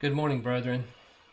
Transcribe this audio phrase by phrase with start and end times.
[0.00, 0.84] Good morning, brethren,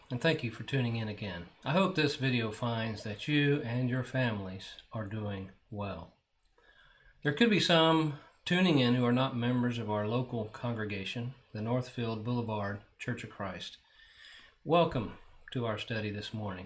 [0.10, 1.46] and thank you for tuning in again.
[1.64, 6.14] I hope this video finds that you and your families are doing well.
[7.22, 11.62] There could be some tuning in who are not members of our local congregation, the
[11.62, 13.78] Northfield Boulevard Church of Christ.
[14.64, 15.12] Welcome
[15.52, 16.66] to our study this morning.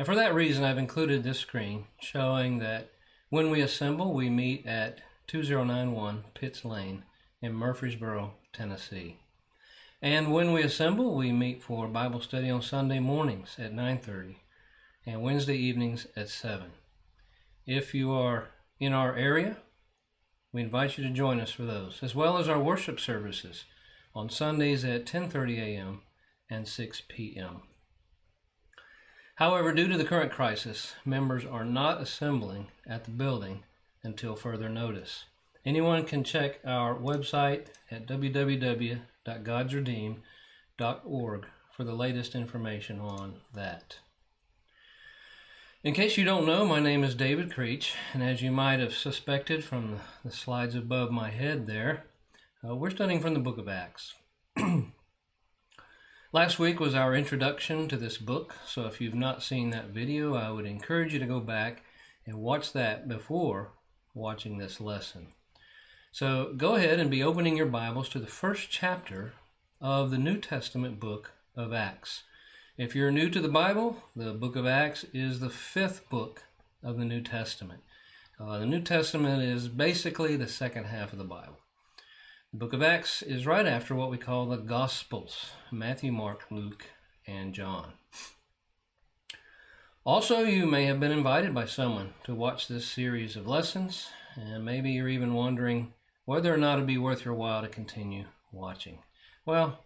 [0.00, 2.90] Now, for that reason, I've included this screen showing that
[3.28, 7.04] when we assemble, we meet at 2091 Pitts Lane
[7.40, 9.20] in Murfreesboro, Tennessee.
[10.02, 14.36] And when we assemble, we meet for Bible study on Sunday mornings at 9:30
[15.04, 16.70] and Wednesday evenings at 7.
[17.66, 19.58] If you are in our area,
[20.52, 23.66] we invite you to join us for those, as well as our worship services
[24.14, 26.00] on Sundays at 10:30 a.m.
[26.48, 27.62] and 6 p.m.
[29.34, 33.64] However, due to the current crisis, members are not assembling at the building
[34.02, 35.26] until further notice.
[35.66, 38.06] Anyone can check our website at
[39.38, 43.96] www.godsredeemed.org for the latest information on that.
[45.82, 48.94] In case you don't know, my name is David Creech, and as you might have
[48.94, 52.04] suspected from the slides above my head there,
[52.66, 54.14] uh, we're studying from the book of Acts.
[56.32, 60.34] Last week was our introduction to this book, so if you've not seen that video,
[60.34, 61.82] I would encourage you to go back
[62.26, 63.72] and watch that before
[64.14, 65.28] watching this lesson.
[66.12, 69.34] So go ahead and be opening your Bibles to the first chapter
[69.80, 72.24] of the New Testament book of Acts.
[72.76, 76.42] If you're new to the Bible, the book of Acts is the fifth book
[76.82, 77.82] of the New Testament.
[78.40, 81.60] Uh, the New Testament is basically the second half of the Bible.
[82.52, 86.86] The book of Acts is right after what we call the Gospels Matthew, Mark, Luke,
[87.24, 87.92] and John.
[90.04, 94.64] Also, you may have been invited by someone to watch this series of lessons, and
[94.64, 95.92] maybe you're even wondering
[96.30, 99.00] whether or not it'd be worth your while to continue watching.
[99.44, 99.80] Well,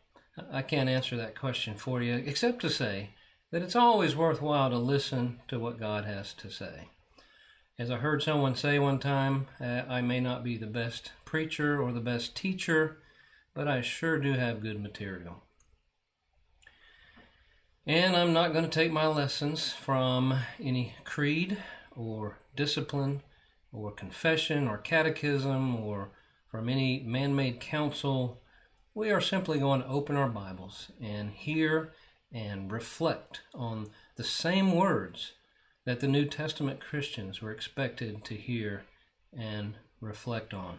[0.53, 3.15] I can't answer that question for you, except to say
[3.51, 6.89] that it's always worthwhile to listen to what God has to say.
[7.79, 11.93] As I heard someone say one time, I may not be the best preacher or
[11.93, 12.99] the best teacher,
[13.55, 15.43] but I sure do have good material.
[17.87, 21.57] And I'm not going to take my lessons from any creed
[21.97, 23.23] or discipline
[23.73, 26.11] or confession or catechism or
[26.55, 28.41] from any man made counsel.
[28.95, 31.93] We are simply going to open our Bibles and hear
[32.33, 35.33] and reflect on the same words
[35.85, 38.85] that the New Testament Christians were expected to hear
[39.37, 40.79] and reflect on.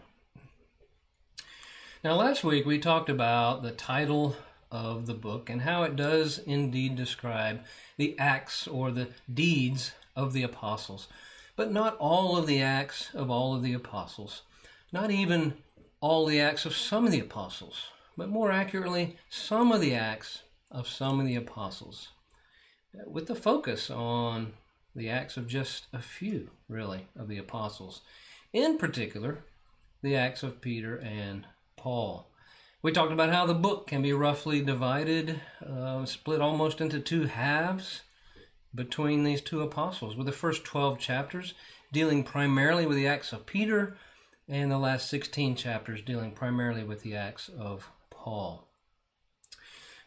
[2.06, 4.38] Now, last week we talked about the title
[4.72, 7.59] of the book and how it does indeed describe
[7.97, 11.09] the acts or the deeds of the apostles,
[11.58, 14.44] but not all of the acts of all of the apostles,
[14.94, 15.56] not even
[16.06, 20.44] all the acts of some of the apostles, but more accurately, some of the acts
[20.70, 22.10] of some of the apostles,
[23.08, 24.54] with the focus on
[24.96, 28.02] the acts of just a few, really, of the apostles.
[28.54, 29.46] In particular,
[30.04, 32.30] the acts of Peter and Paul.
[32.84, 37.24] We talked about how the book can be roughly divided, uh, split almost into two
[37.24, 38.04] halves
[38.76, 41.56] between these two apostles, with the first 12 chapters
[41.92, 43.98] dealing primarily with the acts of Peter
[44.48, 48.68] and the last 16 chapters dealing primarily with the Acts of Paul.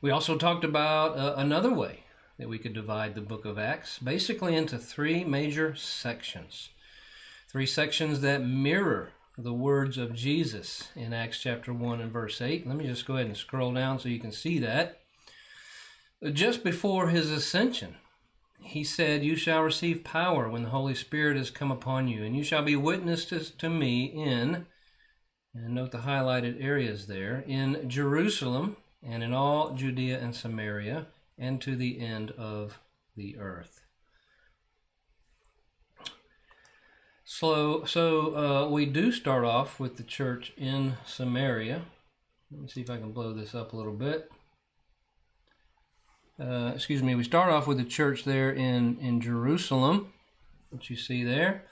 [0.01, 2.05] We also talked about uh, another way
[2.39, 6.71] that we could divide the book of Acts, basically into three major sections.
[7.49, 12.67] Three sections that mirror the words of Jesus in Acts chapter 1 and verse 8.
[12.67, 15.01] Let me just go ahead and scroll down so you can see that.
[16.33, 17.97] Just before his ascension,
[18.61, 22.37] he said, You shall receive power when the Holy Spirit has come upon you, and
[22.37, 24.67] you shall be witnesses to me in,
[25.55, 31.07] and note the highlighted areas there, in Jerusalem and in all Judea and Samaria,
[31.39, 32.81] and to the end of
[33.17, 33.81] the earth.
[37.25, 41.83] So, so uh, we do start off with the church in Samaria.
[42.51, 44.31] Let me see if I can blow this up a little bit
[46.41, 50.13] uh, excuse me, we start off with the church there in, in Jerusalem,
[50.71, 51.65] which you see there.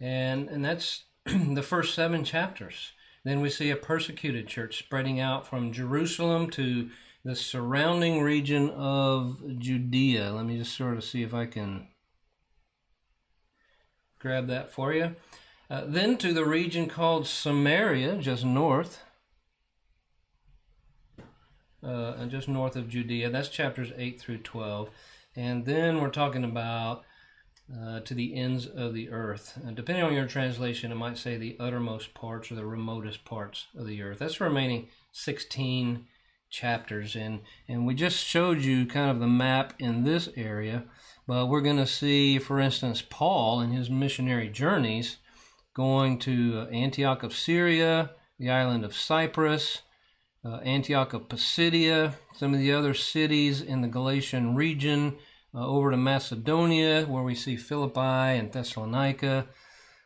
[0.00, 2.92] And, and that's the first seven chapters.
[3.24, 6.90] Then we see a persecuted church spreading out from Jerusalem to
[7.24, 10.32] the surrounding region of Judea.
[10.32, 11.88] Let me just sort of see if I can
[14.18, 15.16] grab that for you.
[15.68, 19.02] Uh, then to the region called Samaria, just north
[21.82, 23.30] uh, just north of Judea.
[23.30, 24.90] That's chapters 8 through 12.
[25.36, 27.04] And then we're talking about
[27.72, 29.58] uh, to the ends of the earth.
[29.64, 33.66] And depending on your translation, it might say the uttermost parts or the remotest parts
[33.76, 34.18] of the earth.
[34.18, 36.06] That's the remaining 16
[36.50, 37.14] chapters.
[37.14, 40.84] And, and we just showed you kind of the map in this area.
[41.26, 45.18] But we're going to see, for instance, Paul in his missionary journeys
[45.74, 49.82] going to Antioch of Syria, the island of Cyprus,
[50.44, 55.16] uh, Antioch of Pisidia, some of the other cities in the Galatian region,
[55.54, 59.46] uh, over to Macedonia, where we see Philippi and Thessalonica,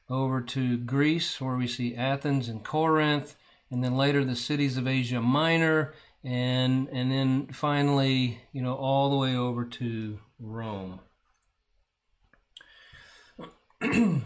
[0.09, 3.37] over to Greece, where we see Athens and Corinth,
[3.71, 9.11] and then later the cities of Asia Minor, and and then finally, you know, all
[9.11, 11.01] the way over to Rome.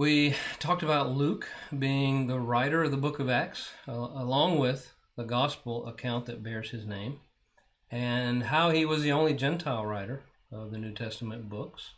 [0.00, 1.46] we talked about Luke
[1.78, 6.70] being the writer of the book of Acts, along with the gospel account that bears
[6.70, 7.20] his name,
[7.90, 11.90] and how he was the only Gentile writer of the New Testament books.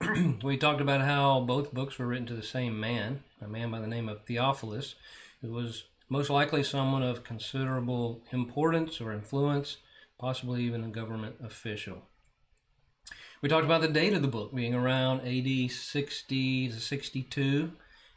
[0.44, 3.80] we talked about how both books were written to the same man, a man by
[3.80, 4.94] the name of Theophilus,
[5.42, 9.78] who was most likely someone of considerable importance or influence,
[10.16, 12.02] possibly even a government official.
[13.42, 17.70] We talked about the date of the book being around AD 60 to 62,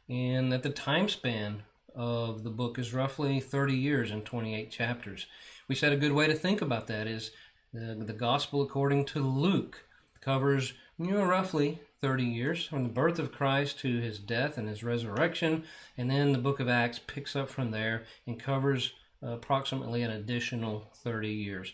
[0.07, 1.63] and that the time span
[1.93, 5.25] of the book is roughly 30 years and 28 chapters.
[5.67, 7.31] We said a good way to think about that is
[7.73, 9.83] the, the Gospel according to Luke
[10.21, 14.69] covers you know, roughly 30 years from the birth of Christ to his death and
[14.69, 15.65] his resurrection,
[15.97, 20.11] and then the book of Acts picks up from there and covers uh, approximately an
[20.11, 21.73] additional 30 years.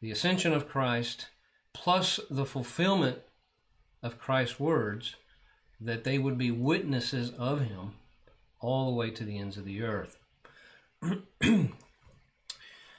[0.00, 1.26] The ascension of Christ
[1.76, 3.18] plus the fulfillment
[4.02, 5.16] of Christ's words
[5.80, 7.92] that they would be witnesses of him
[8.60, 10.16] all the way to the ends of the earth.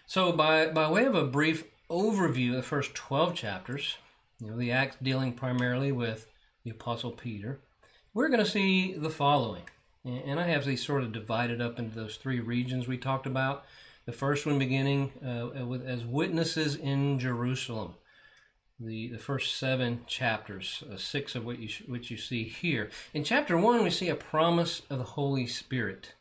[0.06, 3.98] so, by, by way of a brief overview of the first 12 chapters,
[4.40, 6.28] you know, the Acts dealing primarily with
[6.64, 7.60] the Apostle Peter,
[8.14, 9.64] we're going to see the following.
[10.06, 13.66] And I have these sort of divided up into those three regions we talked about.
[14.06, 17.96] The first one beginning uh, with as witnesses in Jerusalem.
[18.80, 22.92] The, the first seven chapters, uh, six of what you which you see here.
[23.14, 26.14] In chapter one, we see a promise of the Holy Spirit.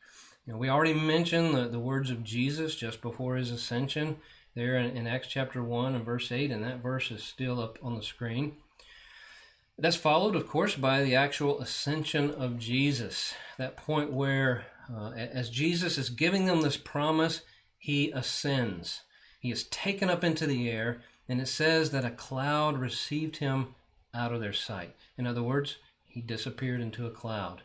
[0.47, 4.17] You know, we already mentioned the, the words of Jesus just before his ascension
[4.55, 7.79] there in, in Acts chapter 1 and verse 8, and that verse is still up
[7.83, 8.57] on the screen.
[9.79, 13.35] That's followed, of course, by the actual ascension of Jesus.
[13.59, 17.43] That point where, uh, as Jesus is giving them this promise,
[17.77, 19.03] he ascends.
[19.39, 23.75] He is taken up into the air, and it says that a cloud received him
[24.15, 24.95] out of their sight.
[25.19, 27.63] In other words, he disappeared into a cloud.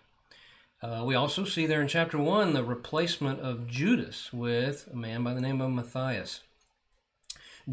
[0.81, 5.23] Uh, we also see there in chapter 1 the replacement of Judas with a man
[5.23, 6.41] by the name of Matthias.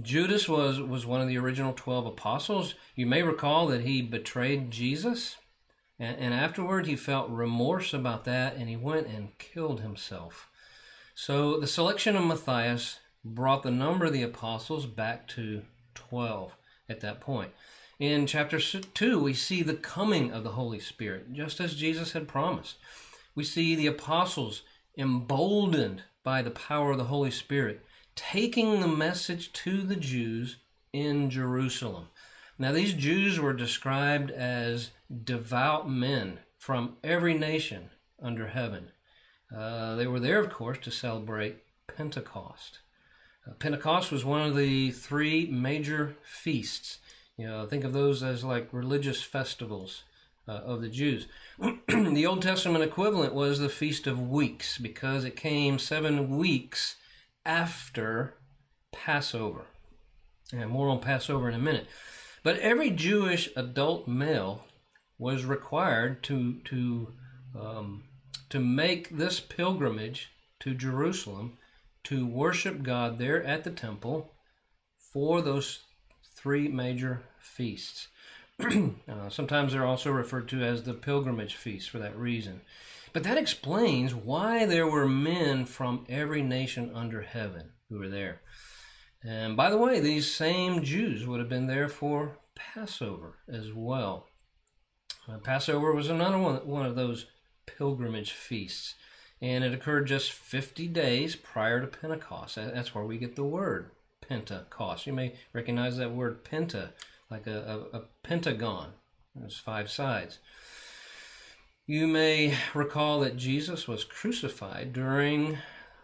[0.00, 2.74] Judas was, was one of the original 12 apostles.
[2.94, 5.36] You may recall that he betrayed Jesus,
[5.98, 10.50] and, and afterward he felt remorse about that and he went and killed himself.
[11.14, 15.62] So the selection of Matthias brought the number of the apostles back to
[15.98, 16.56] 12
[16.88, 17.50] at that point.
[17.98, 22.28] In chapter 2, we see the coming of the Holy Spirit, just as Jesus had
[22.28, 22.76] promised.
[23.34, 24.62] We see the apostles
[24.96, 27.84] emboldened by the power of the Holy Spirit
[28.14, 30.56] taking the message to the Jews
[30.92, 32.08] in Jerusalem.
[32.58, 34.90] Now, these Jews were described as
[35.24, 37.90] devout men from every nation
[38.20, 38.90] under heaven.
[39.54, 42.80] Uh, they were there, of course, to celebrate Pentecost.
[43.48, 46.98] Uh, Pentecost was one of the three major feasts.
[47.36, 50.02] You know, think of those as like religious festivals
[50.48, 51.26] uh, of the Jews.
[51.88, 56.96] the Old Testament equivalent was the Feast of Weeks because it came seven weeks
[57.46, 58.34] after
[58.92, 59.66] Passover.
[60.52, 61.86] And more on Passover in a minute.
[62.42, 64.64] But every Jewish adult male
[65.18, 67.12] was required to to
[67.58, 68.04] um,
[68.48, 71.58] to make this pilgrimage to Jerusalem
[72.04, 74.32] to worship God there at the temple
[74.98, 75.80] for those
[76.34, 78.08] three major feasts.
[78.60, 82.60] uh, sometimes they're also referred to as the pilgrimage feasts for that reason.
[83.12, 88.40] But that explains why there were men from every nation under heaven who were there.
[89.24, 94.26] And by the way, these same Jews would have been there for Passover as well.
[95.28, 97.26] Uh, Passover was another one, one of those
[97.66, 98.94] pilgrimage feasts,
[99.40, 102.56] and it occurred just 50 days prior to Pentecost.
[102.56, 103.90] That's where we get the word
[104.28, 105.06] Pentecost.
[105.06, 106.90] You may recognize that word penta,
[107.30, 108.92] like a, a, a pentagon.
[109.34, 110.38] There's five sides.
[111.86, 115.58] You may recall that Jesus was crucified during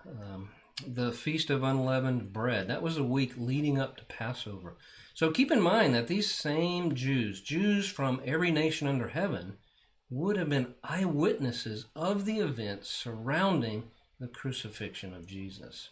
[0.06, 0.50] um,
[0.86, 2.68] the Feast of Unleavened Bread.
[2.68, 4.76] That was a week leading up to Passover.
[5.12, 9.58] So keep in mind that these same Jews, Jews from every nation under heaven,
[10.14, 13.84] would have been eyewitnesses of the events surrounding
[14.20, 15.90] the crucifixion of Jesus.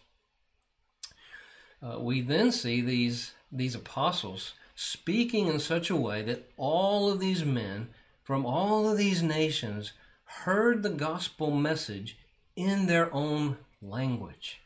[1.81, 7.19] Uh, we then see these, these apostles speaking in such a way that all of
[7.19, 7.89] these men
[8.23, 9.91] from all of these nations
[10.23, 12.17] heard the gospel message
[12.55, 14.61] in their own language.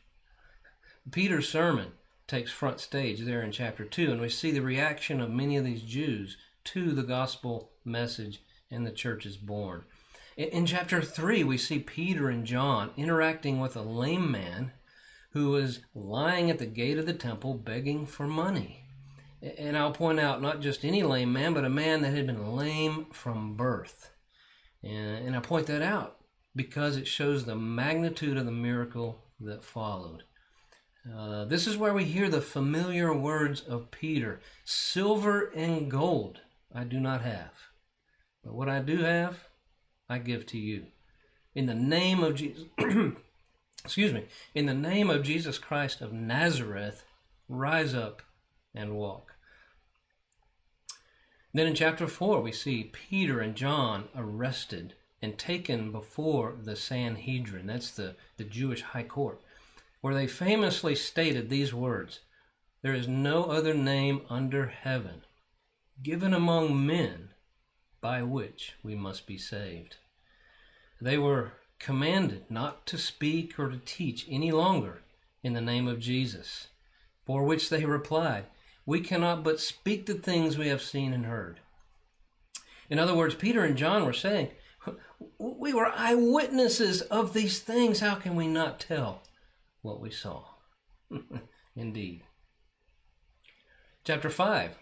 [1.10, 1.92] Peter's sermon
[2.26, 5.64] takes front stage there in chapter 2, and we see the reaction of many of
[5.64, 9.84] these Jews to the gospel message, and the church is born.
[10.36, 14.72] In chapter 3, we see Peter and John interacting with a lame man
[15.32, 18.84] who was lying at the gate of the temple begging for money.
[19.40, 22.56] And I'll point out not just any lame man, but a man that had been
[22.56, 24.10] lame from birth.
[24.82, 26.18] And, I point that out
[26.54, 30.24] because it shows the magnitude of the miracle that followed.
[31.16, 36.40] Uh, this is where we hear the familiar words of Peter Silver and gold
[36.74, 37.52] I do not have,
[38.48, 39.44] but what I do have,
[40.08, 40.86] I give to you.
[41.54, 42.64] In the name of Jesus,
[43.84, 44.24] excuse me,
[44.54, 47.04] in the name of Jesus Christ of Nazareth,
[47.46, 48.22] rise up
[48.74, 49.34] and walk.
[51.52, 57.66] Then in chapter 4, we see Peter and John arrested and taken before the Sanhedrin.
[57.66, 59.42] That's the, the Jewish high court,
[60.00, 62.20] where they famously stated these words
[62.80, 65.20] There is no other name under heaven
[66.02, 67.28] given among men
[68.00, 69.96] by which we must be saved.
[71.00, 75.02] They were commanded not to speak or to teach any longer
[75.42, 76.68] in the name of Jesus,
[77.24, 78.46] for which they replied,
[78.84, 81.60] We cannot but speak the things we have seen and heard.
[82.90, 84.50] In other words, Peter and John were saying,
[85.38, 88.00] We were eyewitnesses of these things.
[88.00, 89.22] How can we not tell
[89.82, 90.44] what we saw?
[91.76, 92.22] Indeed.
[94.04, 94.76] Chapter 5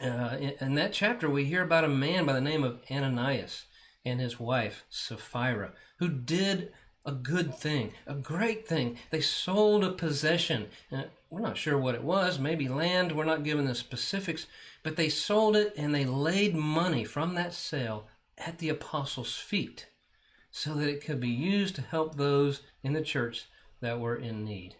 [0.00, 3.64] uh, in, in, that chapter, we hear about a man by the name of Ananias
[4.04, 6.72] and his wife, Sapphira, who did
[7.04, 8.98] a good thing, a great thing.
[9.10, 10.66] They sold a possession.
[10.92, 14.46] Uh, we're not sure what it was, maybe land, we're not given the specifics,
[14.82, 18.06] but they sold it and they laid money from that sale
[18.38, 19.86] at the apostles' feet
[20.50, 23.46] so that it could be used to help those in the church
[23.80, 24.76] that were in need.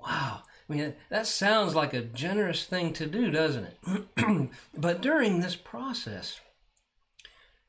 [0.00, 0.42] Wow.
[0.68, 4.50] I mean, that sounds like a generous thing to do, doesn't it?
[4.76, 6.40] but during this process,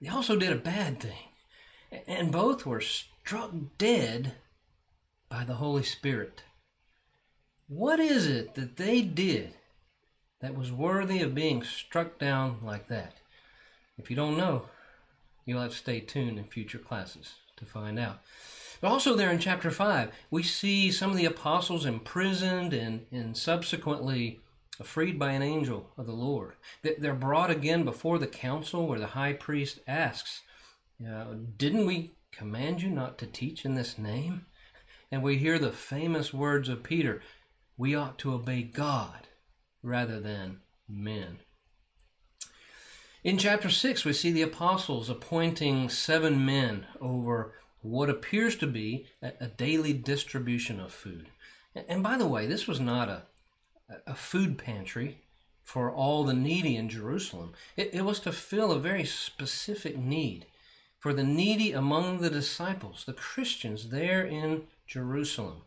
[0.01, 1.29] they also did a bad thing.
[2.07, 4.33] And both were struck dead
[5.29, 6.43] by the Holy Spirit.
[7.67, 9.55] What is it that they did
[10.39, 13.13] that was worthy of being struck down like that?
[13.97, 14.69] If you don't know,
[15.45, 18.19] you'll have to stay tuned in future classes to find out.
[18.81, 23.37] But also, there in chapter 5, we see some of the apostles imprisoned and, and
[23.37, 24.39] subsequently
[24.83, 26.53] freed by an angel of the Lord.
[26.81, 30.41] They're brought again before the council where the high priest asks,
[31.05, 31.25] uh,
[31.57, 34.45] Didn't we command you not to teach in this name?
[35.11, 37.21] And we hear the famous words of Peter
[37.77, 39.27] we ought to obey God
[39.83, 41.39] rather than men.
[43.23, 47.53] In chapter 6, we see the apostles appointing seven men over
[47.85, 51.29] what appears to be a, a daily distribution of food.
[51.75, 53.23] And by the way, this was not a,
[54.07, 55.19] a food pantry
[55.63, 57.53] for all the needy in Jerusalem.
[57.77, 60.47] It, it, was to fill a very specific need
[60.99, 65.61] for the needy among the disciples, the Christians there in Jerusalem.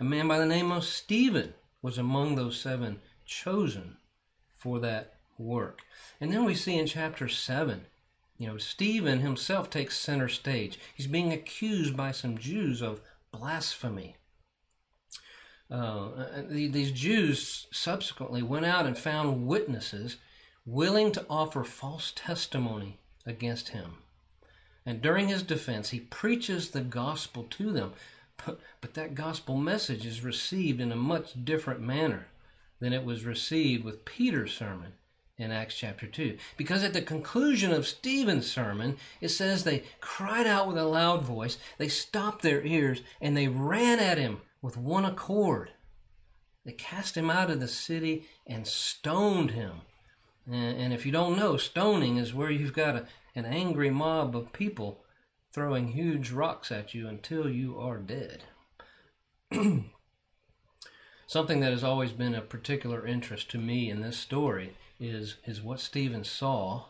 [0.00, 3.98] A man by the name of Stephen was among those seven chosen
[4.56, 5.80] for that work.
[6.20, 7.82] And then we see in chapter 7
[8.42, 10.76] you know, Stephen himself takes center stage.
[10.96, 14.16] He's being accused by some Jews of blasphemy.
[15.70, 16.08] Uh,
[16.48, 20.16] these Jews subsequently went out and found witnesses
[20.66, 23.98] willing to offer false testimony against him.
[24.84, 27.92] And during his defense, he preaches the gospel to them.
[28.44, 32.26] But, but that gospel message is received in a much different manner
[32.80, 34.94] than it was received with Peter's sermon
[35.42, 36.38] in Acts chapter 2.
[36.56, 41.24] Because at the conclusion of Stephen's sermon, it says they cried out with a loud
[41.24, 45.72] voice, they stopped their ears, and they ran at him with one accord.
[46.64, 49.82] They cast him out of the city and stoned him.
[50.50, 54.52] And, if you don't know, stoning is where you've got a, an angry mob of
[54.52, 55.04] people
[55.52, 58.44] throwing huge rocks at you until you are dead.
[61.26, 65.60] Something that has always been a particular interest to me in this story is is
[65.60, 66.84] what Stephen saw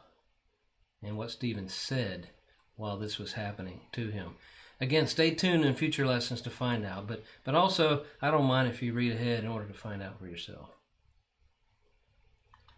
[1.03, 2.29] and what Stephen said
[2.77, 4.35] while this was happening to him.
[4.81, 8.69] Again, stay tuned in future lessons to find out, but but also I don't mind
[8.69, 10.71] if you read ahead in order to find out for yourself.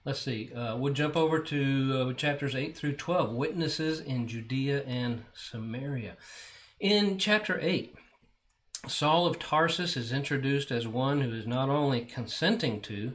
[0.04, 0.52] let's see.
[0.52, 6.16] Uh, we'll jump over to uh, chapters 8 through 12 witnesses in Judea and Samaria.
[6.78, 7.94] In chapter 8,
[8.86, 13.14] Saul of Tarsus is introduced as one who is not only consenting to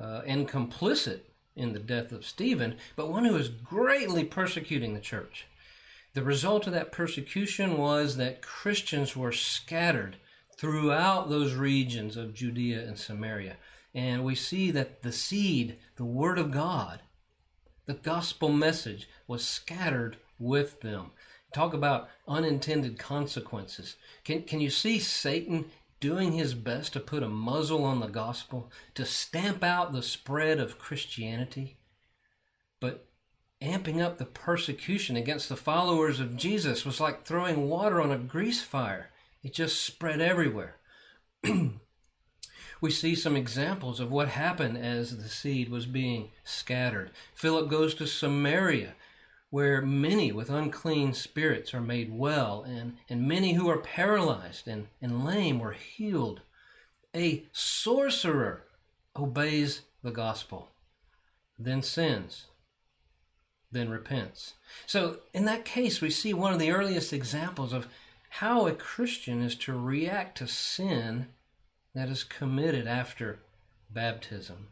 [0.00, 1.22] uh, and complicit
[1.56, 5.46] in the death of Stephen, but one who is greatly persecuting the church.
[6.14, 10.16] The result of that persecution was that Christians were scattered
[10.56, 13.56] throughout those regions of Judea and Samaria.
[13.94, 17.00] And we see that the seed, the Word of God,
[17.86, 21.10] the gospel message, was scattered with them.
[21.52, 23.96] Talk about unintended consequences.
[24.24, 25.66] Can, can you see Satan
[26.04, 30.60] doing his best to put a muzzle on the gospel, to stamp out the spread
[30.60, 31.78] of Christianity?
[32.78, 33.06] But
[33.62, 38.18] amping up the persecution against the followers of Jesus was like throwing water on a
[38.18, 39.12] grease fire.
[39.42, 40.76] It just spread everywhere.
[42.82, 47.12] we see some examples of what happened as the seed was being scattered.
[47.32, 48.92] Philip goes to Samaria,
[49.54, 54.88] where many with unclean spirits are made well, and, and many who are paralyzed and,
[55.00, 56.40] and lame were healed.
[57.14, 58.64] A sorcerer
[59.14, 60.70] obeys the gospel,
[61.56, 62.46] then sins,
[63.70, 64.54] then repents.
[64.86, 67.86] So, in that case, we see one of the earliest examples of
[68.30, 71.28] how a Christian is to react to sin
[71.94, 73.38] that is committed after
[73.88, 74.66] baptism.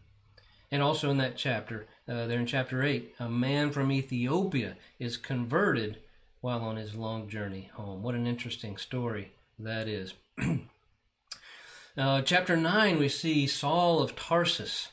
[0.73, 5.19] And also in that chapter, uh, there in chapter 8, a man from Ethiopia is
[5.19, 5.99] converted
[6.41, 8.03] while on his long journey home.
[8.03, 10.15] What an interesting story that is.
[11.99, 14.89] uh, chapter 9, we see Saul of Tarsus,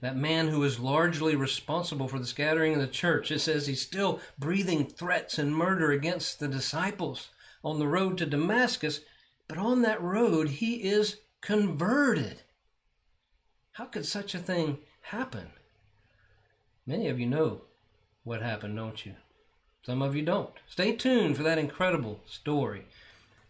[0.00, 3.30] that man who is largely responsible for the scattering of the church.
[3.30, 7.28] It says he's still breathing threats and murder against the disciples
[7.62, 9.00] on the road to Damascus,
[9.46, 12.40] but on that road he is converted.
[13.72, 15.48] How could such a thing happen?
[16.86, 17.62] Many of you know
[18.24, 19.14] what happened, don't you?
[19.84, 20.52] Some of you don't.
[20.66, 22.84] Stay tuned for that incredible story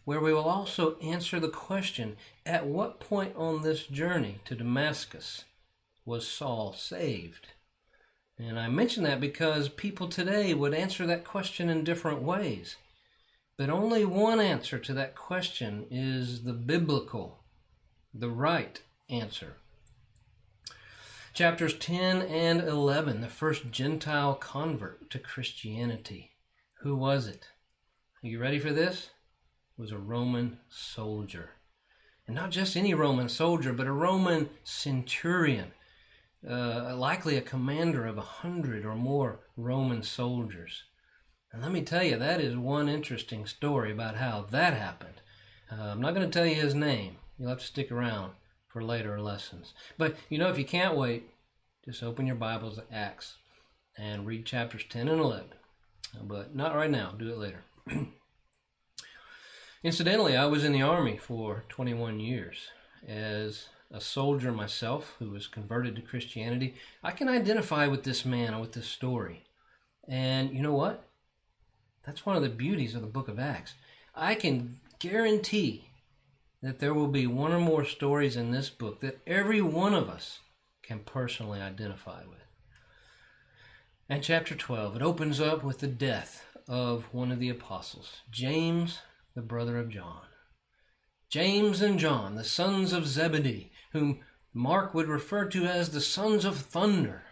[0.05, 5.45] where we will also answer the question at what point on this journey to Damascus
[6.07, 7.49] was Saul saved?
[8.39, 12.77] And I mention that because people today would answer that question in different ways.
[13.59, 17.41] But only one answer to that question is the biblical
[18.15, 19.57] the right answer.
[21.35, 26.33] Chapters 10 and 11, the first Gentile convert to Christianity.
[26.81, 27.49] Who was it?
[28.23, 29.11] Are you ready for this?
[29.77, 31.51] It was a Roman soldier.
[32.27, 35.73] And not just any Roman soldier, but a Roman centurion,
[36.49, 40.85] uh, likely a commander of a hundred or more Roman soldiers.
[41.53, 45.21] And let me tell you, that is one interesting story about how that happened.
[45.71, 48.33] Uh, I'm not going to tell you his name, You'll have to stick around
[48.69, 49.75] for later lessons.
[49.97, 51.31] But you know, if you can't wait,
[51.85, 53.37] just open your Bibles to Acts
[53.97, 55.47] and read chapters 10 and 11.
[56.23, 57.65] But not right now, do it later.
[59.83, 62.69] Incidentally, I was in the Army for 21 years.
[63.07, 68.59] As a soldier myself who was converted to Christianity, I can identify with this man
[68.61, 69.45] with this story.
[70.07, 71.05] And you know what?
[72.05, 73.75] That's one of the beauties of the book of Acts.
[74.15, 75.88] I can guarantee
[76.63, 80.09] that there will be one or more stories in this book that every one of
[80.09, 80.41] us
[80.83, 82.39] can personally identify with.
[84.09, 89.01] And chapter 12, it opens up with the death of one of the apostles, James,
[89.35, 90.23] the brother of John.
[91.29, 94.21] James and John, the sons of Zebedee, whom
[94.55, 97.23] Mark would refer to as the sons of thunder.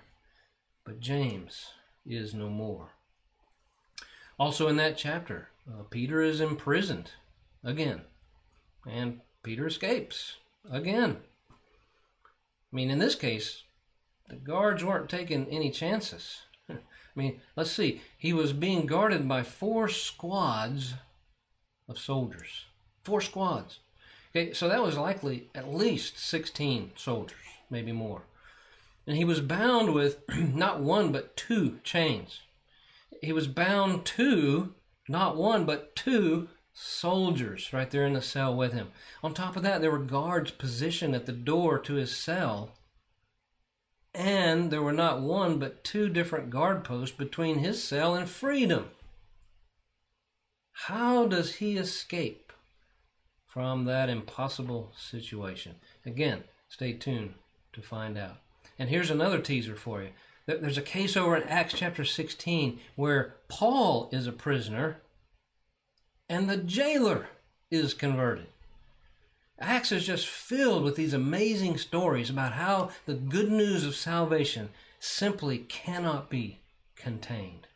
[0.84, 1.66] But James
[2.04, 2.90] is no more.
[4.38, 7.12] Also, in that chapter, uh, Peter is imprisoned
[7.64, 8.02] again
[8.86, 10.36] and Peter escapes
[10.70, 11.18] again.
[11.50, 13.62] I mean, in this case,
[14.28, 16.42] the guards weren't taking any chances.
[16.70, 16.76] I
[17.14, 18.02] mean, let's see.
[18.18, 20.94] He was being guarded by four squads
[21.88, 22.66] of soldiers.
[23.04, 23.78] Four squads.
[24.34, 27.38] Okay, so that was likely at least 16 soldiers,
[27.70, 28.22] maybe more.
[29.06, 32.40] And he was bound with not one but two chains.
[33.22, 34.74] He was bound to
[35.08, 38.88] not one but two soldiers right there in the cell with him.
[39.24, 42.74] On top of that, there were guards positioned at the door to his cell.
[44.14, 48.90] And there were not one but two different guard posts between his cell and freedom.
[50.72, 52.52] How does he escape
[53.46, 55.76] from that impossible situation?
[56.04, 57.34] Again, stay tuned
[57.72, 58.36] to find out.
[58.78, 60.10] And here's another teaser for you.
[60.44, 65.00] There's a case over in Acts chapter 16 where Paul is a prisoner
[66.28, 67.28] and the jailer
[67.70, 68.46] is converted.
[69.58, 74.68] Acts is just filled with these amazing stories about how the good news of salvation
[75.00, 76.60] simply cannot be
[76.94, 77.66] contained.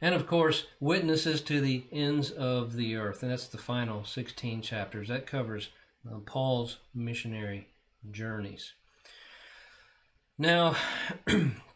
[0.00, 3.22] And of course, witnesses to the ends of the earth.
[3.22, 5.08] And that's the final 16 chapters.
[5.08, 5.68] That covers
[6.10, 7.68] uh, Paul's missionary
[8.10, 8.72] journeys.
[10.38, 10.74] Now,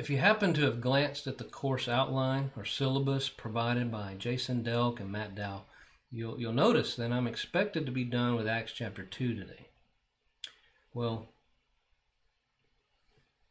[0.00, 4.64] if you happen to have glanced at the course outline or syllabus provided by Jason
[4.64, 5.64] Delk and Matt Dow,
[6.10, 9.68] you'll, you'll notice that I'm expected to be done with Acts chapter 2 today.
[10.94, 11.34] Well,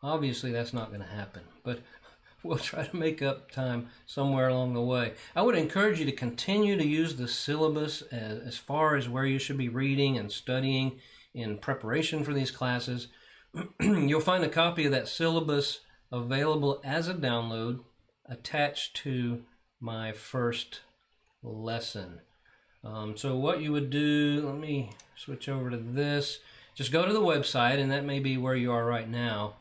[0.01, 1.81] obviously that's not going to happen, but
[2.43, 5.13] we'll try to make up time somewhere along the way.
[5.35, 9.25] I would encourage you to continue to use the syllabus as, as far as where
[9.25, 10.99] you should be reading and studying
[11.31, 13.09] in preparation for these classes.
[13.79, 17.79] You'll find a copy of that syllabus available as a download
[18.25, 19.43] attached to
[19.79, 20.81] my first
[21.43, 22.21] lesson.
[22.83, 26.39] Um, so what you would do, let me switch over to this.
[26.75, 29.55] Just go to the website, and that may be where you are right now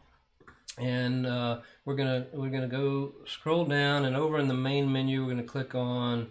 [0.78, 5.24] and uh, we're gonna we're gonna go scroll down and over in the main menu
[5.24, 6.28] we're gonna click on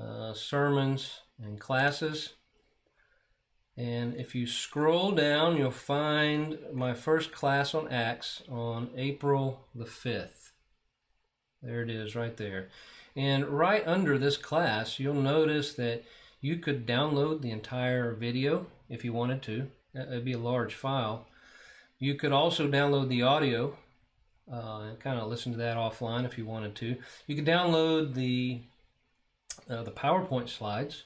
[0.00, 2.34] uh, sermons and classes
[3.76, 9.84] and if you scroll down you'll find my first class on Acts on April the
[9.84, 10.46] 5th
[11.66, 12.68] there it is right there.
[13.14, 16.04] And right under this class you'll notice that
[16.40, 19.68] you could download the entire video if you wanted to.
[19.94, 21.26] It'd be a large file.
[21.98, 23.76] You could also download the audio
[24.52, 26.96] uh, and kind of listen to that offline if you wanted to.
[27.26, 28.60] You could download the
[29.68, 31.04] uh, the PowerPoint slides,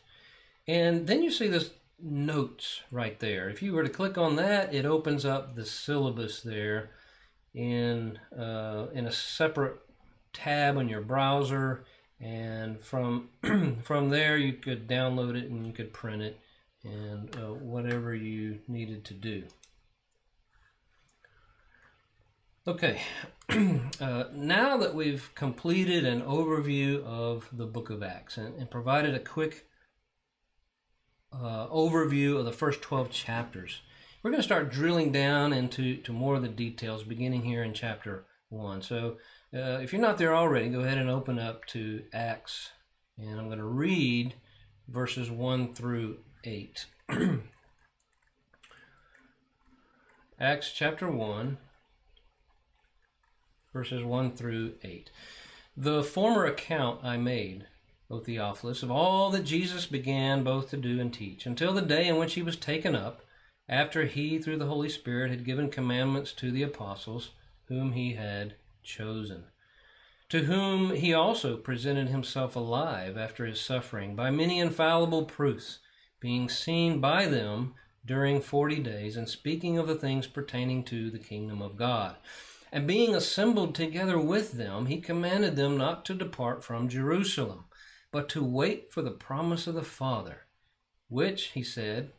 [0.67, 1.71] and then you see this
[2.03, 3.49] notes right there.
[3.49, 6.91] If you were to click on that, it opens up the syllabus there
[7.55, 9.79] in uh, in a separate
[10.33, 11.85] tab on your browser,
[12.21, 13.29] and from
[13.83, 16.41] from there you could download it and you could print it
[16.85, 19.45] and uh, whatever you needed to do.
[22.67, 23.01] Okay,
[24.01, 29.15] uh, now that we've completed an overview of the book of Acts and, and provided
[29.15, 29.67] a quick
[31.33, 33.81] uh, overview of the first 12 chapters,
[34.23, 37.73] we're going to start drilling down into to more of the details beginning here in
[37.73, 38.83] chapter 1.
[38.83, 39.17] So
[39.55, 42.71] uh, if you're not there already, go ahead and open up to Acts,
[43.19, 44.35] and I'm going to read
[44.89, 46.87] verses 1 through 8.
[50.41, 51.59] Acts chapter 1
[53.73, 55.11] verses 1 through 8.
[55.77, 57.67] The former account I made,
[58.11, 62.09] O Theophilus, of all that Jesus began both to do and teach, until the day
[62.09, 63.23] in which he was taken up,
[63.69, 67.31] after he, through the Holy Spirit, had given commandments to the apostles
[67.69, 69.45] whom he had chosen,
[70.29, 75.79] to whom he also presented himself alive after his suffering by many infallible proofs,
[76.19, 81.19] being seen by them during forty days, and speaking of the things pertaining to the
[81.19, 82.17] kingdom of God.
[82.73, 87.67] And being assembled together with them, he commanded them not to depart from Jerusalem,
[88.13, 90.43] but to wait for the promise of the Father,
[91.09, 92.13] which, he said,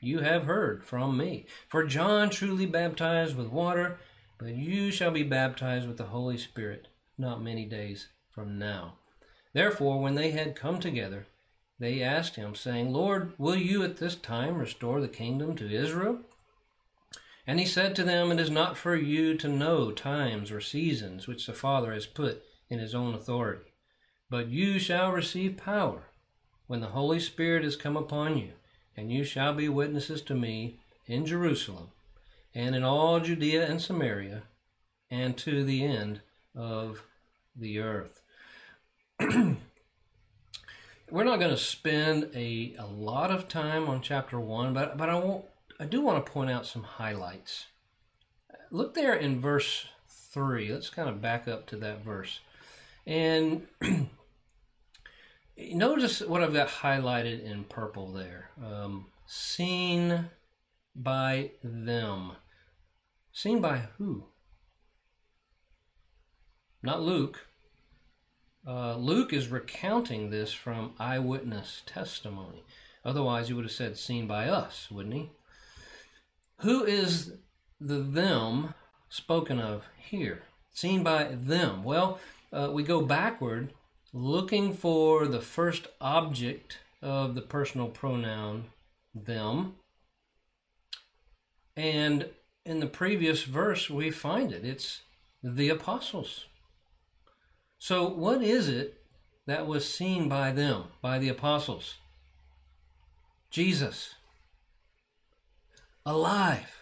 [0.00, 1.46] you have heard from me.
[1.66, 3.98] For John truly baptized with water,
[4.38, 8.94] but you shall be baptized with the Holy Spirit not many days from now.
[9.52, 11.26] Therefore, when they had come together,
[11.80, 16.20] they asked him, saying, Lord, will you at this time restore the kingdom to Israel?
[17.46, 21.26] And he said to them, It is not for you to know times or seasons
[21.26, 23.67] which the Father has put in his own authority,
[24.30, 26.02] but you shall receive power
[26.66, 28.50] when the Holy Spirit has come upon you,
[28.96, 31.88] and you shall be witnesses to me in Jerusalem,
[32.54, 34.42] and in all Judea and Samaria,
[35.10, 36.20] and to the end
[36.54, 37.02] of
[37.56, 38.20] the earth.
[39.20, 39.56] We're
[41.24, 45.14] not going to spend a, a lot of time on chapter 1, but, but I
[45.14, 45.46] won't
[45.80, 47.66] I do want to point out some highlights.
[48.72, 50.72] Look there in verse 3.
[50.72, 52.40] Let's kind of back up to that verse.
[53.06, 53.68] And
[55.58, 58.50] notice what I've got highlighted in purple there.
[58.64, 60.30] Um, seen
[60.94, 62.32] by them.
[63.32, 64.24] Seen by who?
[66.82, 67.46] Not Luke.
[68.66, 72.64] Uh, Luke is recounting this from eyewitness testimony.
[73.04, 75.30] Otherwise, he would have said seen by us, wouldn't he?
[76.58, 77.34] Who is
[77.80, 78.74] the them
[79.08, 80.42] spoken of here?
[80.72, 81.84] Seen by them.
[81.84, 82.20] Well,
[82.52, 83.72] uh, we go backward
[84.18, 88.64] looking for the first object of the personal pronoun
[89.14, 89.74] them.
[91.76, 92.28] And
[92.64, 94.64] in the previous verse, we find it.
[94.64, 95.02] It's
[95.42, 96.46] the apostles.
[97.78, 99.00] So, what is it
[99.46, 101.94] that was seen by them, by the apostles?
[103.50, 104.16] Jesus
[106.04, 106.80] alive.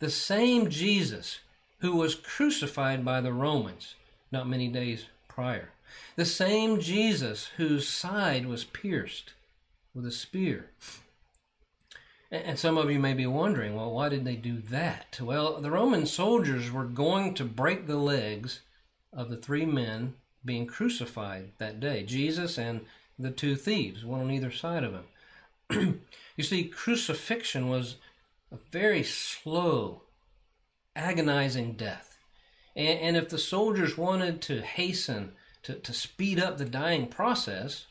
[0.00, 1.40] The same Jesus
[1.78, 3.94] who was crucified by the Romans
[4.32, 5.06] not many days
[5.40, 5.70] prior.
[6.16, 9.32] The same Jesus whose side was pierced
[9.94, 10.68] with a spear.
[12.30, 15.18] And some of you may be wondering, well, why did they do that?
[15.18, 18.60] Well, the Roman soldiers were going to break the legs
[19.14, 20.12] of the three men
[20.44, 22.82] being crucified that day Jesus and
[23.18, 26.02] the two thieves, one on either side of him.
[26.36, 27.96] you see, crucifixion was
[28.52, 30.02] a very slow,
[30.94, 32.09] agonizing death.
[32.76, 37.86] And, and if the soldiers wanted to hasten, to, to speed up the dying process,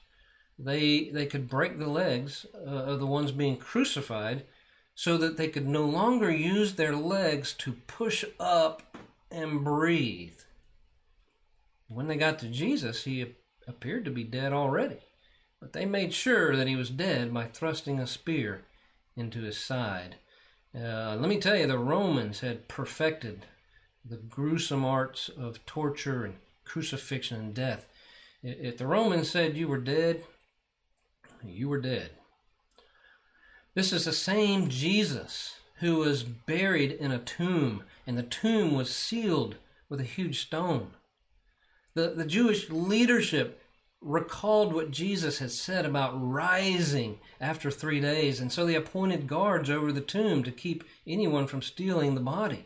[0.57, 4.45] they, they could break the legs uh, of the ones being crucified
[4.95, 8.97] so that they could no longer use their legs to push up
[9.31, 10.39] and breathe.
[11.87, 13.35] When they got to Jesus, he
[13.67, 14.99] appeared to be dead already,
[15.61, 18.65] but they made sure that he was dead by thrusting a spear
[19.15, 20.17] into his side.
[20.75, 23.45] Uh, let me tell you, the Romans had perfected
[24.09, 27.85] the gruesome arts of torture and crucifixion and death.
[28.41, 30.23] If the Romans said you were dead,
[31.43, 32.11] you were dead.
[33.75, 38.93] This is the same Jesus who was buried in a tomb, and the tomb was
[38.93, 39.55] sealed
[39.89, 40.91] with a huge stone.
[41.93, 43.61] The, the Jewish leadership
[44.01, 49.69] recalled what Jesus had said about rising after three days, and so they appointed guards
[49.69, 52.65] over the tomb to keep anyone from stealing the body.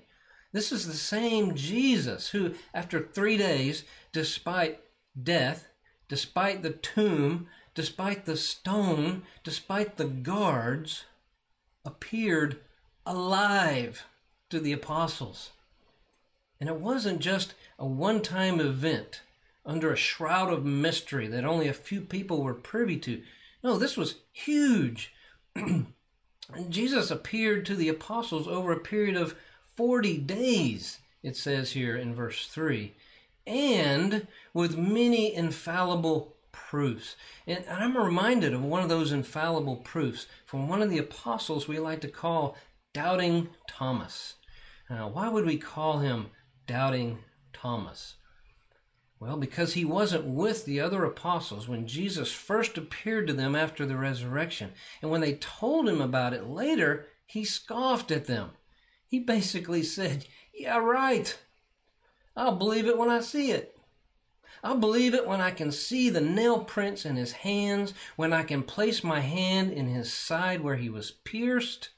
[0.54, 4.80] This is the same Jesus who, after three days, despite
[5.22, 5.68] death,
[6.08, 11.06] despite the tomb, despite the stone, despite the guards,
[11.84, 12.60] appeared
[13.06, 14.06] alive
[14.52, 15.50] to the apostles.
[16.60, 19.22] And it wasn't just a one time event
[19.66, 23.24] under a shroud of mystery that only a few people were privy to.
[23.64, 25.14] No, this was huge.
[26.70, 29.36] Jesus appeared to the apostles over a period of
[29.76, 32.94] 40 days, it says here in verse 3,
[33.46, 37.16] and with many infallible proofs.
[37.46, 41.80] And I'm reminded of one of those infallible proofs from one of the apostles we
[41.80, 42.58] like to call
[42.94, 44.36] Doubting Thomas.
[44.90, 46.28] Now, why would we call him
[46.68, 47.20] Doubting
[47.52, 48.16] Thomas?
[49.20, 53.86] Well, because he wasn't with the other apostles when Jesus first appeared to them after
[53.86, 54.72] the resurrection.
[55.02, 58.52] And when they told him about it later, he scoffed at them.
[59.14, 61.38] He basically said, Yeah, right.
[62.36, 63.78] I'll believe it when I see it.
[64.64, 68.42] I'll believe it when I can see the nail prints in his hands, when I
[68.42, 71.90] can place my hand in his side where he was pierced.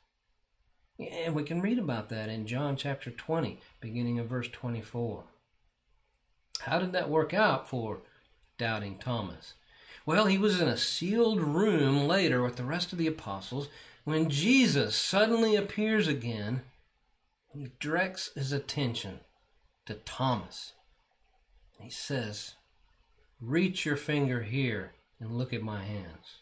[1.00, 5.24] And we can read about that in John chapter 20, beginning of verse 24.
[6.60, 8.02] How did that work out for
[8.58, 9.54] doubting Thomas?
[10.06, 13.70] Well, he was in a sealed room later with the rest of the apostles
[14.04, 16.64] when Jesus suddenly appears again.
[17.56, 19.22] He directs his attention
[19.86, 20.74] to Thomas.
[21.80, 22.56] He says,
[23.40, 24.92] Reach your finger here
[25.22, 26.42] and look at my hands.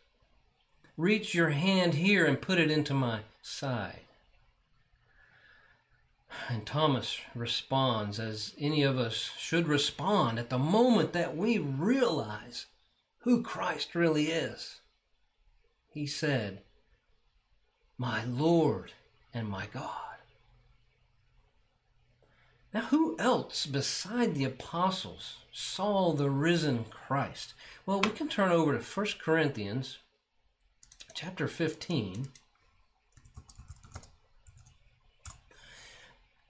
[0.97, 3.99] Reach your hand here and put it into my side.
[6.49, 12.65] And Thomas responds as any of us should respond at the moment that we realize
[13.19, 14.80] who Christ really is.
[15.89, 16.63] He said,
[17.99, 18.93] My Lord
[19.32, 20.12] and my God.
[22.73, 27.53] Now, who else beside the apostles saw the risen Christ?
[27.86, 29.99] Well, we can turn over to 1 Corinthians
[31.13, 32.29] chapter 15.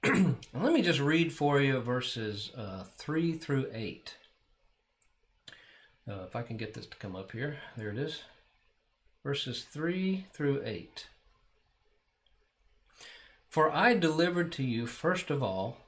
[0.04, 4.16] let me just read for you verses uh, 3 through 8.
[6.10, 8.22] Uh, if I can get this to come up here, there it is.
[9.26, 11.08] Verses 3 through 8.
[13.50, 15.83] For I delivered to you first of all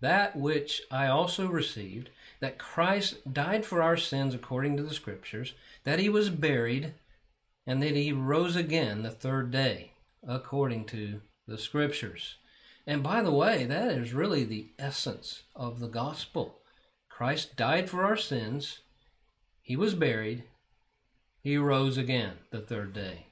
[0.00, 5.54] that which I also received, that Christ died for our sins according to the Scriptures,
[5.84, 6.94] that he was buried,
[7.66, 9.92] and that he rose again the third day
[10.26, 12.36] according to the Scriptures
[12.88, 16.60] and by the way, that is really the essence of the gospel.
[17.10, 18.78] Christ died for our sins,
[19.60, 20.44] he was buried,
[21.42, 23.26] he rose again the third day.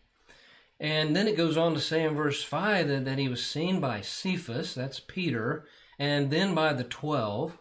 [0.79, 3.81] And then it goes on to say in verse 5 that, that he was seen
[3.81, 5.65] by Cephas, that's Peter,
[5.99, 7.59] and then by the twelve.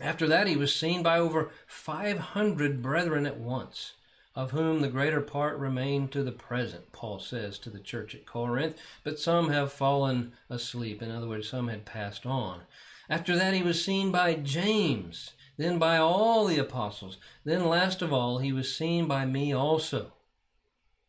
[0.00, 3.94] After that, he was seen by over 500 brethren at once
[4.36, 8.26] of whom the greater part remain to the present, Paul says to the church at
[8.26, 11.02] Corinth, but some have fallen asleep.
[11.02, 12.60] In other words, some had passed on.
[13.08, 17.16] After that, he was seen by James, then by all the apostles.
[17.44, 20.12] Then, last of all, he was seen by me also,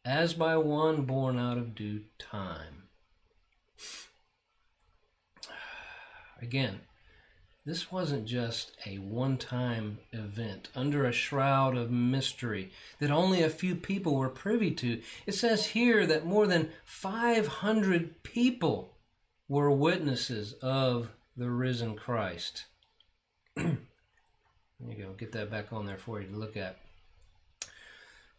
[0.05, 2.76] as by one born out of due time.
[6.41, 6.81] Again,
[7.67, 13.49] this wasn't just a one time event under a shroud of mystery that only a
[13.49, 15.01] few people were privy to.
[15.25, 18.93] It says here that more than 500 people
[19.49, 22.67] were witnesses of the risen Christ.
[23.55, 23.77] there
[24.87, 26.77] you go, get that back on there for you to look at.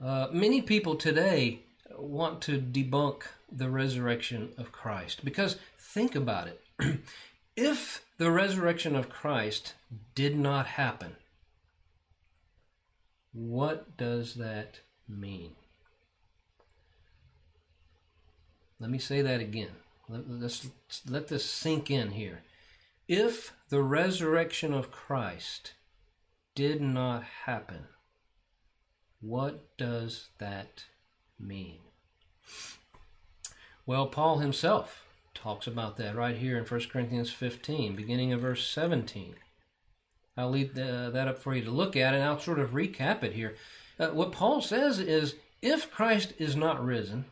[0.02, 1.61] Uh, many people today
[1.98, 6.62] want to debunk the resurrection of Christ because think about it.
[7.59, 9.75] if the resurrection of Christ
[10.14, 11.16] did not happen,
[13.33, 15.57] what does that mean?
[18.79, 19.71] Let me say that again.
[20.09, 20.68] Let, us
[21.09, 22.42] let this sink in here.
[23.09, 25.73] If the resurrection of Christ
[26.55, 27.87] did not happen,
[29.21, 30.85] what does that
[31.40, 31.81] mean?
[33.85, 35.08] Well, Paul himself
[35.38, 39.37] talks about that right here in 1 Corinthians 15, beginning of verse 17.
[40.37, 43.22] I'll leave the, that up for you to look at, and I'll sort of recap
[43.22, 43.55] it here.
[43.98, 47.24] Uh, what Paul says is if Christ is not risen,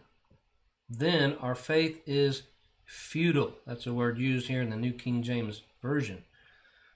[0.88, 2.42] then our faith is
[2.84, 3.54] futile.
[3.66, 6.22] That's a word used here in the New King James Version.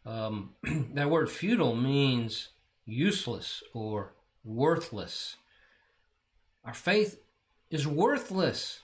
[0.06, 0.50] Um,
[0.94, 2.48] that word futile means
[2.86, 4.12] useless or
[4.44, 5.36] worthless.
[6.64, 7.20] Our faith
[7.70, 8.80] is worthless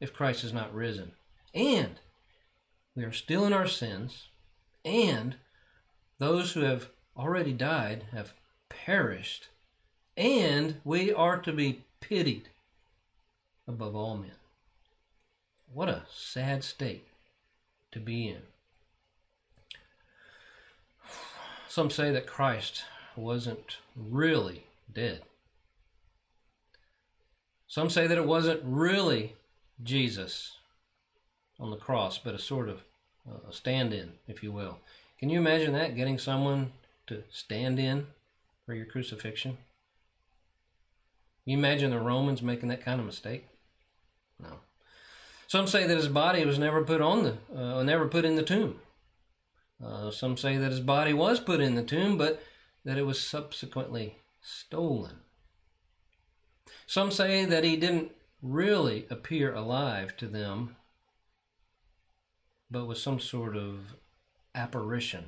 [0.00, 1.12] if Christ is not risen.
[1.54, 2.00] And
[2.96, 4.28] we are still in our sins,
[4.84, 5.36] and
[6.18, 8.34] those who have already died have
[8.68, 9.48] perished,
[10.16, 12.48] and we are to be pitied
[13.68, 14.32] above all men.
[15.72, 17.06] What a sad state
[17.92, 18.42] to be in.
[21.68, 22.84] Some say that Christ
[23.16, 25.22] wasn't really dead.
[27.66, 29.34] Some say that it wasn't really
[29.82, 30.58] Jesus
[31.58, 32.82] on the cross, but a sort of
[33.28, 34.78] uh, stand in, if you will.
[35.18, 36.72] Can you imagine that, getting someone
[37.06, 38.06] to stand in
[38.66, 39.58] for your crucifixion?
[41.44, 43.46] you imagine the Romans making that kind of mistake?
[44.40, 44.60] No.
[45.46, 48.42] Some say that his body was never put on the, uh, never put in the
[48.42, 48.80] tomb.
[49.84, 52.42] Uh, some say that his body was put in the tomb, but
[52.84, 55.16] that it was subsequently stolen.
[56.86, 58.12] Some say that he didn't
[58.42, 60.76] really appear alive to them,
[62.74, 63.94] but was some sort of
[64.52, 65.26] apparition,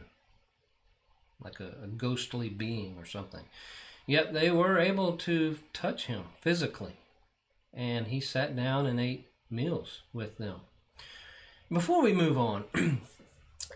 [1.40, 3.44] like a, a ghostly being or something.
[4.04, 6.96] Yet they were able to touch him physically,
[7.72, 10.56] and he sat down and ate meals with them.
[11.70, 12.64] Before we move on,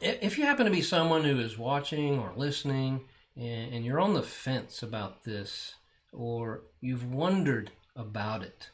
[0.02, 3.02] if you happen to be someone who is watching or listening
[3.37, 5.76] and, and you're on the fence about this,
[6.12, 8.70] or you've wondered about it,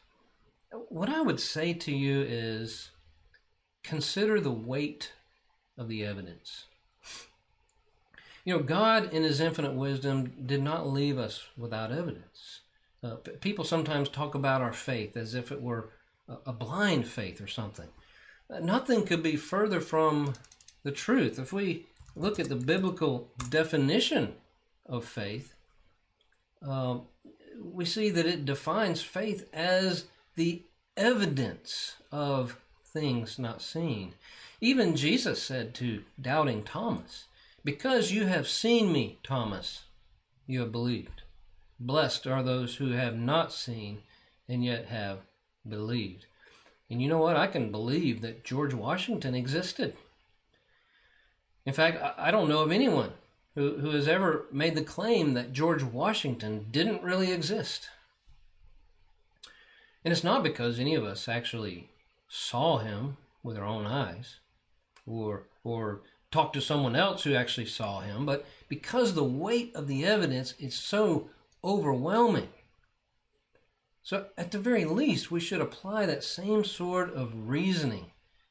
[0.88, 2.92] what I would say to you is
[3.86, 5.12] consider the weight
[5.78, 6.64] of the evidence.
[8.44, 12.60] You know, God, in His infinite wisdom, did not leave us without evidence.
[13.02, 15.90] Uh, people sometimes talk about our faith as if it were
[16.28, 17.88] a, blind faith or something.
[18.50, 20.34] Uh, nothing could be further from
[20.82, 21.38] the truth.
[21.38, 24.34] If we look at the biblical definition
[24.86, 25.54] of faith,
[26.66, 26.98] uh,
[27.60, 30.62] we see that it defines faith as the
[30.96, 32.60] evidence of
[32.96, 34.14] things not seen.
[34.58, 37.24] Even Jesus said to doubting Thomas,
[37.62, 39.82] Because you have seen me, Thomas,
[40.46, 41.22] you have believed.
[41.78, 43.98] Blessed are those who have not seen
[44.48, 45.18] and yet have
[45.68, 46.24] believed.
[46.88, 47.36] And you know what?
[47.36, 49.94] I can believe that George Washington existed.
[51.66, 53.12] In fact, I don't know of anyone
[53.56, 57.90] who, who has ever made the claim that George Washington didn't really exist.
[60.02, 61.90] And it's not because any of us actually
[62.28, 64.36] saw him with their own eyes
[65.06, 69.86] or or talked to someone else who actually saw him, but because the weight of
[69.86, 71.30] the evidence is so
[71.64, 72.48] overwhelming.
[74.02, 78.06] So at the very least, we should apply that same sort of reasoning,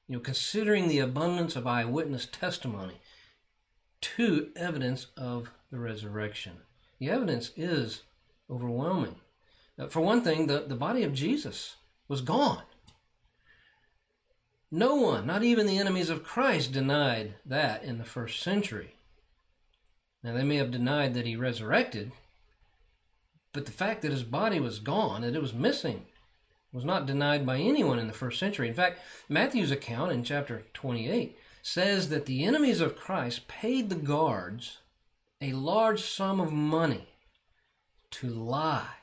[0.07, 2.99] you know, considering the abundance of eyewitness testimony
[4.01, 6.53] to evidence of the resurrection.
[6.99, 8.03] The evidence is
[8.49, 9.15] overwhelming.
[9.89, 11.75] For one thing, the, the body of Jesus
[12.07, 12.63] was gone.
[14.75, 18.95] No one, not even the enemies of Christ, denied that in the first century.
[20.21, 22.11] Now, they may have denied that he resurrected,
[23.53, 26.07] but the fact that his body was gone, that it was missing,
[26.73, 28.67] was not denied by anyone in the first century.
[28.67, 28.99] In fact,
[29.29, 34.79] Matthew's account in chapter 28 says that the enemies of Christ paid the guards
[35.39, 37.07] a large sum of money
[38.11, 38.97] to lie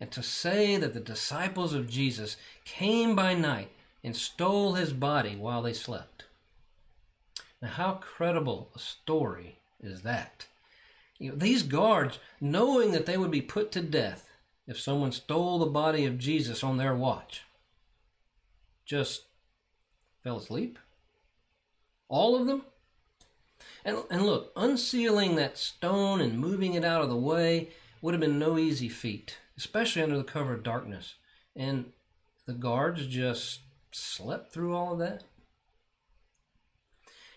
[0.00, 3.70] and to say that the disciples of Jesus came by night
[4.08, 6.24] and stole his body while they slept.
[7.60, 10.46] Now, how credible a story is that?
[11.18, 14.30] You know, these guards, knowing that they would be put to death
[14.66, 17.42] if someone stole the body of Jesus on their watch,
[18.86, 19.24] just
[20.24, 20.78] fell asleep?
[22.08, 22.62] All of them?
[23.84, 27.68] And, and look, unsealing that stone and moving it out of the way
[28.00, 31.16] would have been no easy feat, especially under the cover of darkness.
[31.54, 31.92] And
[32.46, 33.60] the guards just
[33.92, 35.24] slept through all of that.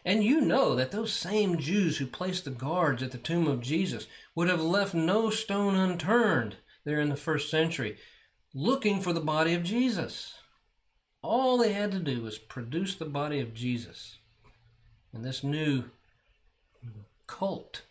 [0.04, 3.62] And you know that those same Jews who placed the guards at the tomb of
[3.62, 7.98] Jesus would have left no stone unturned there in the first century
[8.54, 10.36] looking for the body of Jesus.
[11.22, 14.18] All they had to do was produce the body of Jesus.
[15.14, 15.86] And this new
[17.28, 17.84] cult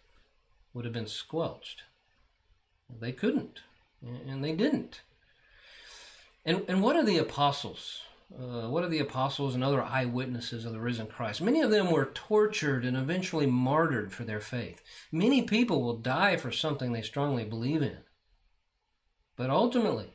[0.74, 1.82] would have been squelched.
[3.00, 3.61] They couldn't,
[4.02, 5.02] and they didn't.
[6.44, 8.02] And, and what are the apostles?
[8.33, 11.41] Uh, what are the apostles and other eyewitnesses of the risen Christ?
[11.41, 14.83] Many of them were tortured and eventually martyred for their faith.
[15.11, 17.99] Many people will die for something they strongly believe in.
[19.37, 20.14] But ultimately,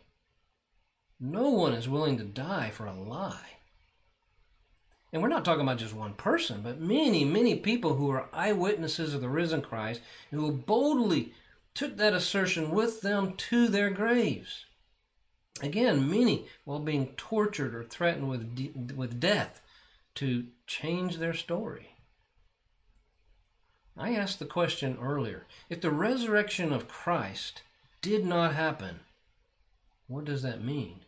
[1.19, 3.57] no one is willing to die for a lie.
[5.11, 9.13] And we're not talking about just one person, but many, many people who are eyewitnesses
[9.13, 10.01] of the risen Christ
[10.31, 11.33] who boldly
[11.73, 14.65] took that assertion with them to their graves.
[15.61, 19.61] Again, many, while being tortured or threatened with, de- with death,
[20.15, 21.89] to change their story.
[23.97, 27.61] I asked the question earlier if the resurrection of Christ
[28.01, 28.99] did not happen,
[30.07, 31.01] what does that mean?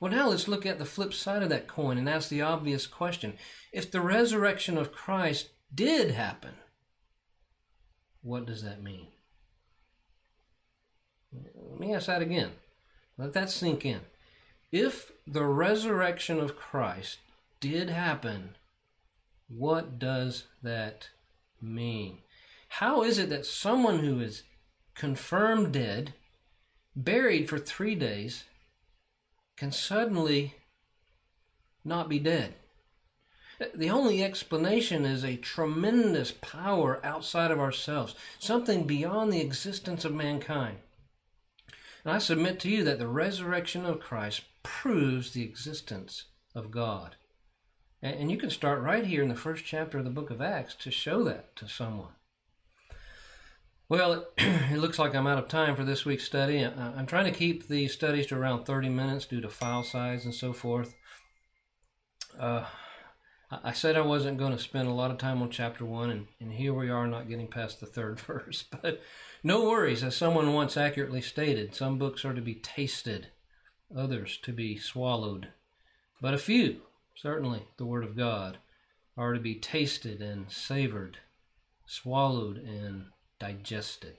[0.00, 2.86] Well, now let's look at the flip side of that coin and ask the obvious
[2.86, 3.34] question.
[3.72, 6.54] If the resurrection of Christ did happen,
[8.22, 9.08] what does that mean?
[11.32, 12.52] Let me ask that again.
[13.16, 14.00] Let that sink in.
[14.72, 17.18] If the resurrection of Christ
[17.60, 18.56] did happen,
[19.48, 21.10] what does that
[21.60, 22.18] mean?
[22.68, 24.42] How is it that someone who is
[24.94, 26.14] confirmed dead,
[26.96, 28.44] buried for three days,
[29.56, 30.56] can suddenly
[31.84, 32.54] not be dead?
[33.72, 40.12] The only explanation is a tremendous power outside of ourselves, something beyond the existence of
[40.12, 40.78] mankind.
[42.04, 46.24] And I submit to you that the resurrection of Christ proves the existence
[46.54, 47.16] of God.
[48.02, 50.74] And you can start right here in the first chapter of the book of Acts
[50.76, 52.12] to show that to someone.
[53.88, 56.62] Well, it looks like I'm out of time for this week's study.
[56.62, 60.34] I'm trying to keep the studies to around 30 minutes due to file size and
[60.34, 60.94] so forth.
[62.38, 62.64] Uh,
[63.50, 66.26] I said I wasn't going to spend a lot of time on chapter 1, and,
[66.40, 68.64] and here we are not getting past the third verse.
[68.82, 69.00] But
[69.44, 73.28] no worries, as someone once accurately stated, some books are to be tasted,
[73.96, 75.48] others to be swallowed.
[76.20, 76.80] But a few,
[77.14, 78.58] certainly the Word of God,
[79.16, 81.18] are to be tasted and savored,
[81.86, 83.06] swallowed and
[83.38, 84.16] digested.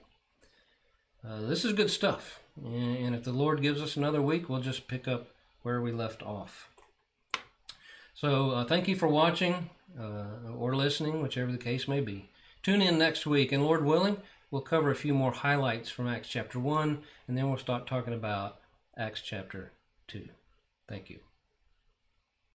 [1.27, 2.39] Uh, this is good stuff.
[2.63, 5.29] And if the Lord gives us another week, we'll just pick up
[5.63, 6.69] where we left off.
[8.13, 9.69] So uh, thank you for watching
[9.99, 12.29] uh, or listening, whichever the case may be.
[12.63, 14.17] Tune in next week, and Lord willing,
[14.55, 18.13] we'll cover a few more highlights from Acts chapter 1, and then we'll start talking
[18.13, 18.61] about
[18.97, 19.73] Acts chapter
[20.07, 20.29] 2.
[20.87, 21.19] Thank you.